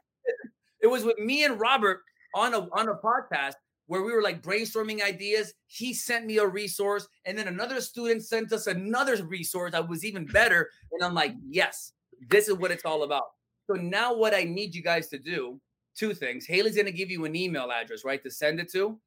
[0.79, 2.03] It was with me and Robert
[2.35, 3.53] on a on a podcast
[3.87, 5.53] where we were like brainstorming ideas.
[5.67, 10.05] He sent me a resource, and then another student sent us another resource that was
[10.05, 10.69] even better.
[10.91, 11.93] And I'm like, yes,
[12.29, 13.23] this is what it's all about.
[13.69, 15.59] So now what I need you guys to do,
[15.97, 16.45] two things.
[16.45, 18.99] Haley's going to give you an email address, right, to send it to.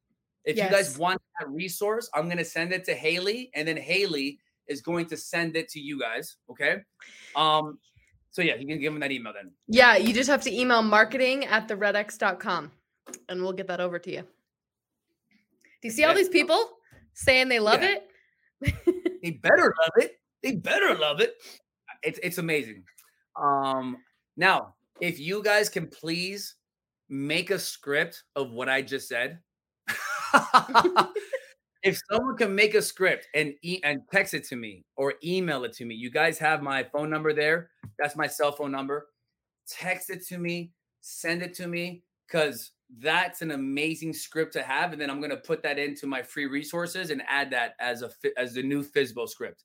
[0.43, 0.69] If yes.
[0.69, 4.39] you guys want that resource, I'm going to send it to Haley and then Haley
[4.67, 6.77] is going to send it to you guys, okay?
[7.35, 7.77] Um
[8.33, 9.51] so yeah, you can give them that email then.
[9.67, 12.71] Yeah, you just have to email marketing at the redx.com
[13.29, 14.21] and we'll get that over to you.
[15.81, 16.69] Do you see all these people
[17.13, 17.95] saying they love yeah.
[18.61, 19.21] it?
[19.23, 20.19] they better love it.
[20.43, 21.35] They better love it.
[22.03, 22.83] It's it's amazing.
[23.41, 23.97] Um
[24.37, 26.55] now, if you guys can please
[27.09, 29.39] make a script of what I just said.
[31.83, 35.63] if someone can make a script and e- and text it to me or email
[35.65, 37.69] it to me, you guys have my phone number there.
[37.99, 39.07] That's my cell phone number.
[39.67, 44.91] Text it to me, send it to me cuz that's an amazing script to have
[44.91, 48.01] and then I'm going to put that into my free resources and add that as
[48.01, 49.63] a as the new Fizbo script.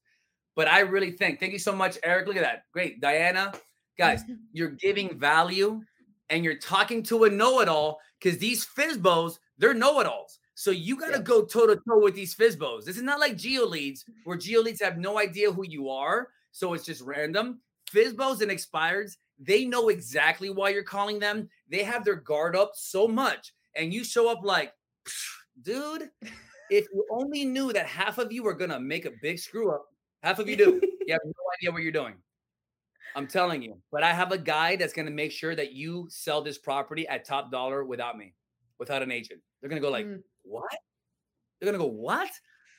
[0.55, 2.27] But I really think thank you so much Eric.
[2.27, 2.65] Look at that.
[2.73, 3.01] Great.
[3.01, 3.53] Diana,
[3.99, 5.83] Guys, you're giving value
[6.31, 10.39] and you're talking to a know-it-all because these FSBOs, they're know-it-alls.
[10.55, 12.85] So you got to go toe to toe with these FSBOs.
[12.85, 16.29] This is not like geo leads where geo leads have no idea who you are.
[16.53, 17.61] So it's just random.
[17.93, 21.49] FSBOs and expireds, they know exactly why you're calling them.
[21.69, 23.53] They have their guard up so much.
[23.75, 24.73] And you show up like,
[25.63, 26.11] dude,
[26.71, 29.71] if you only knew that half of you were going to make a big screw
[29.71, 29.87] up,
[30.23, 30.81] Half of you do.
[31.07, 32.15] You have no idea what you're doing.
[33.15, 33.79] I'm telling you.
[33.93, 37.07] But I have a guy that's going to make sure that you sell this property
[37.07, 38.35] at top dollar without me,
[38.81, 39.41] without an agent.
[39.61, 40.23] They're going to go like, Mm.
[40.43, 40.77] "What?"
[41.61, 42.29] They're going to go, "What?"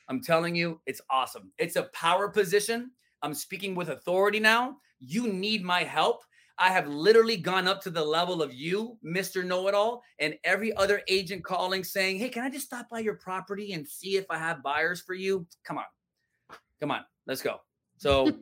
[0.08, 1.50] I'm telling you, it's awesome.
[1.56, 2.90] It's a power position.
[3.22, 4.76] I'm speaking with authority now.
[5.00, 6.22] You need my help.
[6.58, 9.44] I have literally gone up to the level of you, Mr.
[9.44, 12.98] Know It All, and every other agent calling saying, Hey, can I just stop by
[12.98, 15.46] your property and see if I have buyers for you?
[15.64, 15.84] Come on.
[16.80, 17.02] Come on.
[17.26, 17.60] Let's go.
[17.98, 18.32] So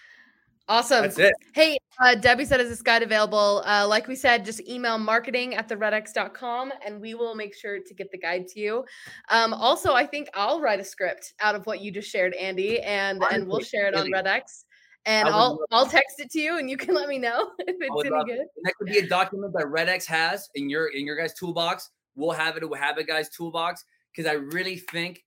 [0.68, 1.02] awesome.
[1.02, 1.32] that's it.
[1.54, 3.62] Hey, uh, Debbie said, is this guide available?
[3.64, 7.78] Uh, like we said, just email marketing at the theredx.com and we will make sure
[7.78, 8.84] to get the guide to you.
[9.30, 12.80] Um, also, I think I'll write a script out of what you just shared, Andy,
[12.80, 14.08] and and we'll share it on.
[14.08, 14.64] RedX.
[15.06, 18.04] And I'll I'll text it to you and you can let me know if it's
[18.04, 18.38] any good.
[18.40, 21.90] And that could be a document that RedX has in your in your guys' toolbox.
[22.16, 22.68] We'll have it.
[22.68, 25.24] We'll have it, guys' toolbox because I really think,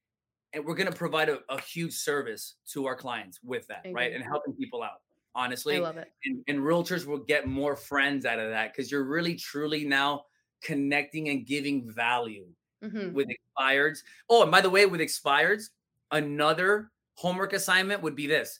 [0.53, 4.03] and we're gonna provide a, a huge service to our clients with that, I right?
[4.07, 4.15] agree.
[4.15, 5.01] And helping people out.
[5.35, 6.11] Honestly, I love it.
[6.25, 10.23] and, and realtors will get more friends out of that because you're really truly now
[10.61, 12.45] connecting and giving value
[12.83, 13.13] Mhm.
[13.13, 13.99] with expireds.
[14.29, 15.65] Oh, and by the way, with expireds,
[16.11, 18.59] another homework assignment would be this.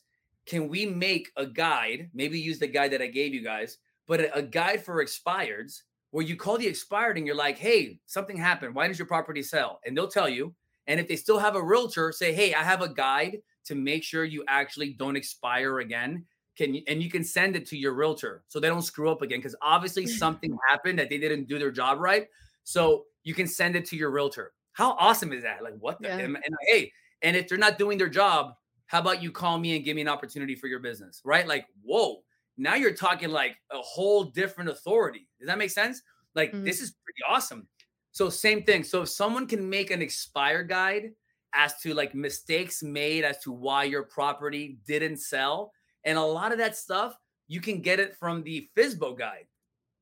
[0.50, 4.20] Can we make a guide, maybe use the guide that I gave you guys, but
[4.20, 8.36] a, a guide for expireds where you call the expired and you're like, hey, something
[8.36, 8.74] happened.
[8.74, 9.80] Why does your property sell?
[9.86, 10.56] And they'll tell you.
[10.88, 14.04] And if they still have a realtor, say, hey, I have a guide to make
[14.04, 16.26] sure you actually don't expire again.
[16.58, 19.22] Can you, and you can send it to your realtor so they don't screw up
[19.22, 22.26] again because obviously something happened that they didn't do their job right.
[22.64, 24.54] So you can send it to your realtor.
[24.74, 25.64] How awesome is that?
[25.64, 26.02] Like what?
[26.02, 26.18] The, Yeah.
[26.18, 28.54] and, and hey, and if they're not doing their job,
[28.90, 31.22] how about you call me and give me an opportunity for your business?
[31.24, 31.48] Right?
[31.48, 32.24] Like whoa,
[32.58, 35.28] now you're talking like a whole different authority.
[35.40, 36.02] Does that make sense?
[36.36, 36.66] Like Mhm.
[36.66, 37.68] this is pretty awesome.
[38.12, 38.84] So same thing.
[38.84, 41.12] So if someone can make an expire guide
[41.54, 45.72] as to like mistakes made as to why your property didn't sell,
[46.04, 47.16] and a lot of that stuff
[47.48, 49.48] you can get it from the FSBO guide.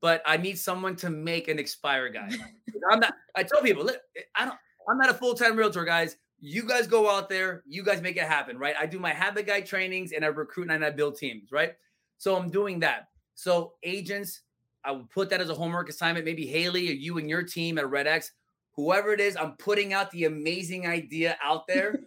[0.00, 2.32] But I need someone to make an expire guide.
[2.90, 3.14] I'm not.
[3.34, 4.00] I tell people, look,
[4.36, 4.58] I don't.
[4.88, 6.16] I'm not a full time realtor, guys.
[6.40, 7.62] You guys go out there.
[7.66, 8.74] You guys make it happen, right?
[8.78, 11.74] I do my habit guide trainings and I recruit and I build teams, right?
[12.18, 13.08] So I'm doing that.
[13.34, 14.42] So agents,
[14.84, 16.24] I will put that as a homework assignment.
[16.24, 18.32] Maybe Haley or you and your team at Red X,
[18.72, 22.00] whoever it is, I'm putting out the amazing idea out there.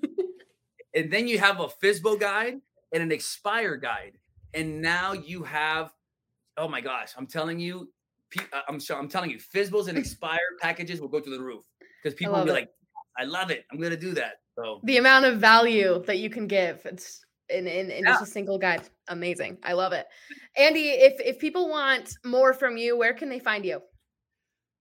[0.96, 2.62] and then you have a FSBO guide
[2.94, 4.18] and an expire guide.
[4.54, 5.94] And now you have,
[6.58, 7.92] oh my gosh, I'm telling you,
[8.54, 11.64] uh, I'm sure I'm telling you, FSBOs and expire packages will go to the roof
[12.02, 12.54] because people will be it.
[12.54, 12.70] like,
[13.22, 13.66] I love it.
[13.72, 14.34] I'm gonna do that.
[14.58, 16.82] So The amount of value that you can give.
[16.86, 18.12] It's in, in, in Yeah.
[18.14, 18.82] just a single guide.
[19.10, 19.58] Amazing.
[19.64, 20.08] I love it.
[20.58, 23.82] Andy, if if people want more from you, where can they find you?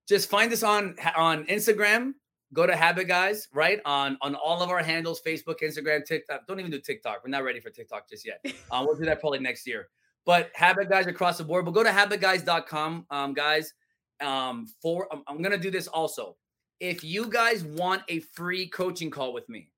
[0.08, 2.14] just find us on on Instagram.
[2.52, 3.80] Go to Habit Guys, right?
[3.84, 6.46] On on all of our handles, Facebook, Instagram, TikTok.
[6.48, 7.22] Don't even do TikTok.
[7.22, 8.44] We're not ready for TikTok just yet.
[8.72, 9.88] Um, we'll do that probably next year.
[10.26, 11.64] But Habit Guys across the board.
[11.64, 13.72] But go to habitguys.com, um, guys.
[14.20, 16.36] Um, for I'm, I'm gonna do this also.
[16.80, 19.70] If you guys want a free coaching call with me,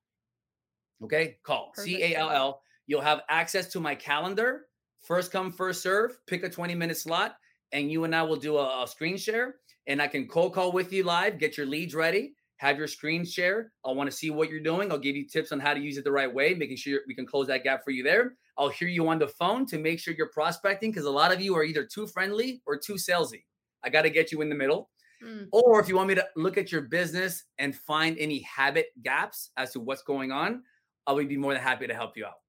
[1.03, 1.73] Okay, call.
[1.75, 2.61] C A L L.
[2.87, 4.65] You'll have access to my calendar.
[5.01, 6.19] First come, first serve.
[6.27, 7.37] Pick a 20 minute slot,
[7.71, 9.55] and you and I will do a, a screen share.
[9.87, 13.25] And I can cold call with you live, get your leads ready, have your screen
[13.25, 13.71] share.
[13.85, 14.89] I want to see what you're doing.
[14.91, 17.13] I'll give you tips on how to use it the right way, making sure we
[17.13, 18.35] can close that gap for you there.
[18.57, 21.41] I'll hear you on the phone to make sure you're prospecting because a lot of
[21.41, 23.43] you are either too friendly or too salesy.
[23.83, 24.89] I got to get you in the middle.
[25.21, 28.87] Mm, Or if you want me to look at your business and find any habit
[29.03, 30.63] gaps as to what's going on,
[31.05, 32.39] I would be more than happy to help you out.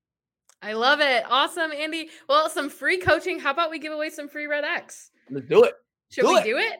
[0.62, 1.25] I love it.
[1.29, 2.09] Awesome, Andy.
[2.29, 3.41] Well, some free coaching.
[3.41, 5.11] How about we give away some free Red X?
[5.29, 5.75] Let's do it.
[6.11, 6.45] Should Do we it.
[6.45, 6.75] do it?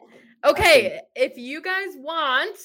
[0.45, 1.01] Okay.
[1.15, 2.57] If you guys want,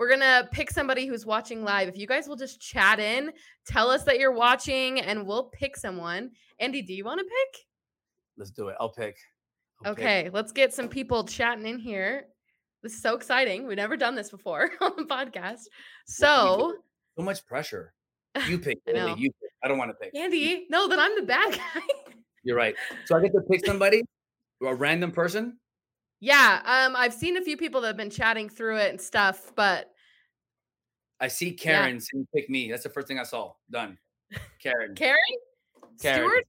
[0.00, 1.86] we're gonna pick somebody who's watching live.
[1.86, 3.32] If you guys will just chat in,
[3.66, 6.30] tell us that you're watching, and we'll pick someone.
[6.58, 7.60] Andy, do you want to pick?
[8.38, 8.76] Let's do it.
[8.80, 9.18] I'll pick.
[9.84, 10.02] I'll pick.
[10.02, 12.24] Okay, let's get some people chatting in here.
[12.82, 13.66] This is so exciting.
[13.66, 15.64] We've never done this before on the podcast.
[16.06, 16.76] So,
[17.18, 17.92] So much pressure.
[18.48, 18.78] You pick.
[18.88, 19.16] I know.
[19.16, 19.50] You pick.
[19.62, 20.16] I don't want to pick.
[20.16, 21.82] Andy, no, then I'm the bad guy.
[22.42, 22.74] You're right.
[23.04, 24.00] So I get to pick somebody,
[24.64, 25.58] a random person.
[26.20, 29.52] Yeah, um, I've seen a few people that have been chatting through it and stuff,
[29.56, 29.90] but
[31.18, 32.00] I see Karen yeah.
[32.00, 32.70] saying pick me.
[32.70, 33.52] That's the first thing I saw.
[33.70, 33.98] Done.
[34.62, 34.94] Karen.
[34.94, 35.18] Karen?
[36.00, 36.28] Karen.
[36.28, 36.46] Stewart?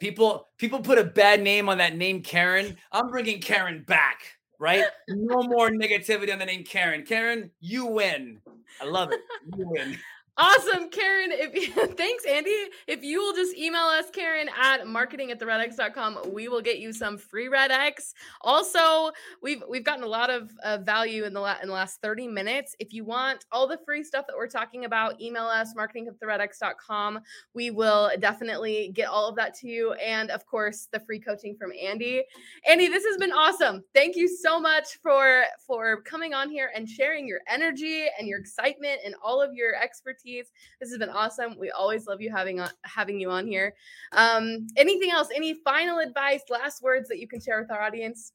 [0.00, 2.76] People people put a bad name on that name Karen.
[2.90, 4.22] I'm bringing Karen back,
[4.58, 4.84] right?
[5.08, 7.02] No more negativity on the name Karen.
[7.02, 8.40] Karen, you win.
[8.80, 9.20] I love it.
[9.56, 9.98] You win.
[10.40, 11.28] Awesome, Karen.
[11.32, 12.54] If thanks, Andy.
[12.86, 16.78] If you will just email us, Karen, at marketing at the redx.com, we will get
[16.78, 18.14] you some free Red X.
[18.40, 19.10] Also,
[19.42, 22.26] we've we've gotten a lot of uh, value in the la- in the last 30
[22.26, 22.74] minutes.
[22.78, 26.18] If you want all the free stuff that we're talking about, email us, marketing at
[26.18, 27.20] the redx.com.
[27.52, 29.92] We will definitely get all of that to you.
[29.92, 32.24] And of course, the free coaching from Andy.
[32.66, 33.84] Andy, this has been awesome.
[33.92, 38.38] Thank you so much for for coming on here and sharing your energy and your
[38.38, 40.52] excitement and all of your expertise expertise.
[40.80, 41.56] This has been awesome.
[41.58, 43.74] We always love you having on, having you on here.
[44.12, 45.28] Um, anything else?
[45.34, 48.32] Any final advice, last words that you can share with our audience?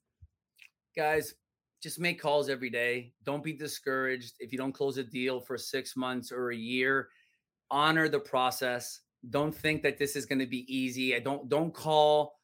[0.96, 1.34] Guys,
[1.82, 3.12] just make calls every day.
[3.24, 7.08] Don't be discouraged if you don't close a deal for six months or a year.
[7.70, 9.00] Honor the process.
[9.30, 11.14] Don't think that this is going to be easy.
[11.14, 12.38] I don't don't call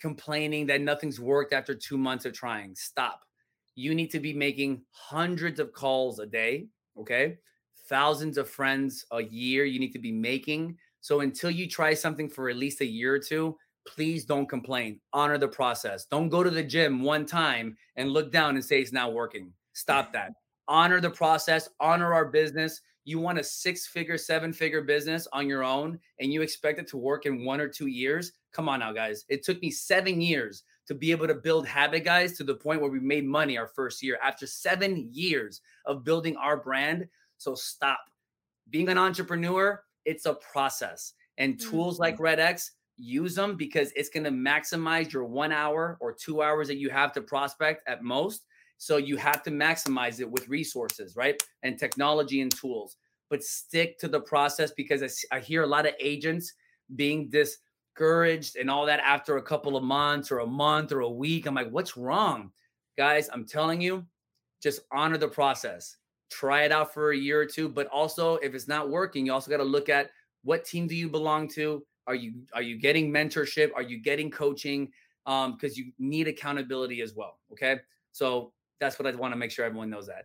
[0.00, 2.74] complaining that nothing's worked after two months of trying.
[2.74, 3.20] Stop.
[3.74, 6.68] You need to be making hundreds of calls a day.
[6.98, 7.36] Okay
[7.88, 10.76] thousands of friends a year you need to be making.
[11.00, 13.56] So until you try something for at least a year or two,
[13.86, 15.00] please don't complain.
[15.12, 16.06] Honor the process.
[16.06, 19.52] Don't go to the gym one time and look down and say it's not working.
[19.72, 20.32] Stop that.
[20.68, 22.80] Honor the process, honor our business.
[23.04, 26.86] You want a six figure, seven figure business on your own and you expect it
[26.88, 28.32] to work in one or two years?
[28.52, 29.24] Come on now, guys.
[29.28, 32.80] It took me seven years to be able to build Habit Guys, to the point
[32.80, 34.18] where we made money our first year.
[34.22, 37.08] After seven years of building our brand,
[37.42, 38.00] so stop.
[38.70, 41.14] Being an entrepreneur, it's a process.
[41.38, 42.02] And tools mm-hmm.
[42.02, 46.68] like RedX, use them because it's going to maximize your one hour or two hours
[46.68, 48.44] that you have to prospect at most.
[48.78, 51.40] So you have to maximize it with resources, right?
[51.62, 52.96] And technology and tools.
[53.30, 56.52] But stick to the process because I, I hear a lot of agents
[56.96, 61.10] being discouraged and all that after a couple of months or a month or a
[61.10, 61.46] week.
[61.46, 62.50] I'm like, what's wrong?
[62.98, 64.04] Guys, I'm telling you,
[64.62, 65.96] just honor the process
[66.32, 67.68] try it out for a year or two.
[67.68, 70.10] But also, if it's not working, you also got to look at
[70.42, 71.84] what team do you belong to?
[72.06, 73.70] Are you are you getting mentorship?
[73.74, 74.90] Are you getting coaching?
[75.24, 77.38] Um, because you need accountability as well.
[77.52, 77.76] Okay,
[78.10, 80.24] so that's what I want to make sure everyone knows that.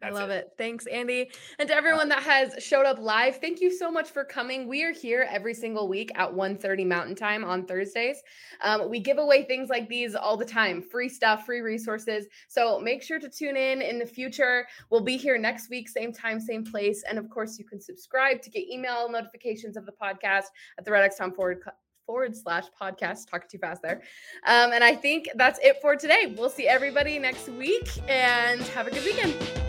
[0.00, 0.46] That's I love it.
[0.46, 0.52] it.
[0.58, 1.30] Thanks, Andy.
[1.58, 4.68] And to everyone that has showed up live, thank you so much for coming.
[4.68, 8.22] We are here every single week at 1.30 Mountain Time on Thursdays.
[8.62, 12.26] Um, we give away things like these all the time, free stuff, free resources.
[12.48, 14.66] So make sure to tune in in the future.
[14.90, 17.02] We'll be here next week, same time, same place.
[17.08, 20.46] And of course, you can subscribe to get email notifications of the podcast
[20.78, 21.62] at the RedX forward
[22.06, 23.28] forward slash podcast.
[23.28, 24.02] Talking too fast there.
[24.46, 26.34] Um, and I think that's it for today.
[26.38, 29.65] We'll see everybody next week and have a good weekend.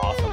[0.00, 0.27] Awesome.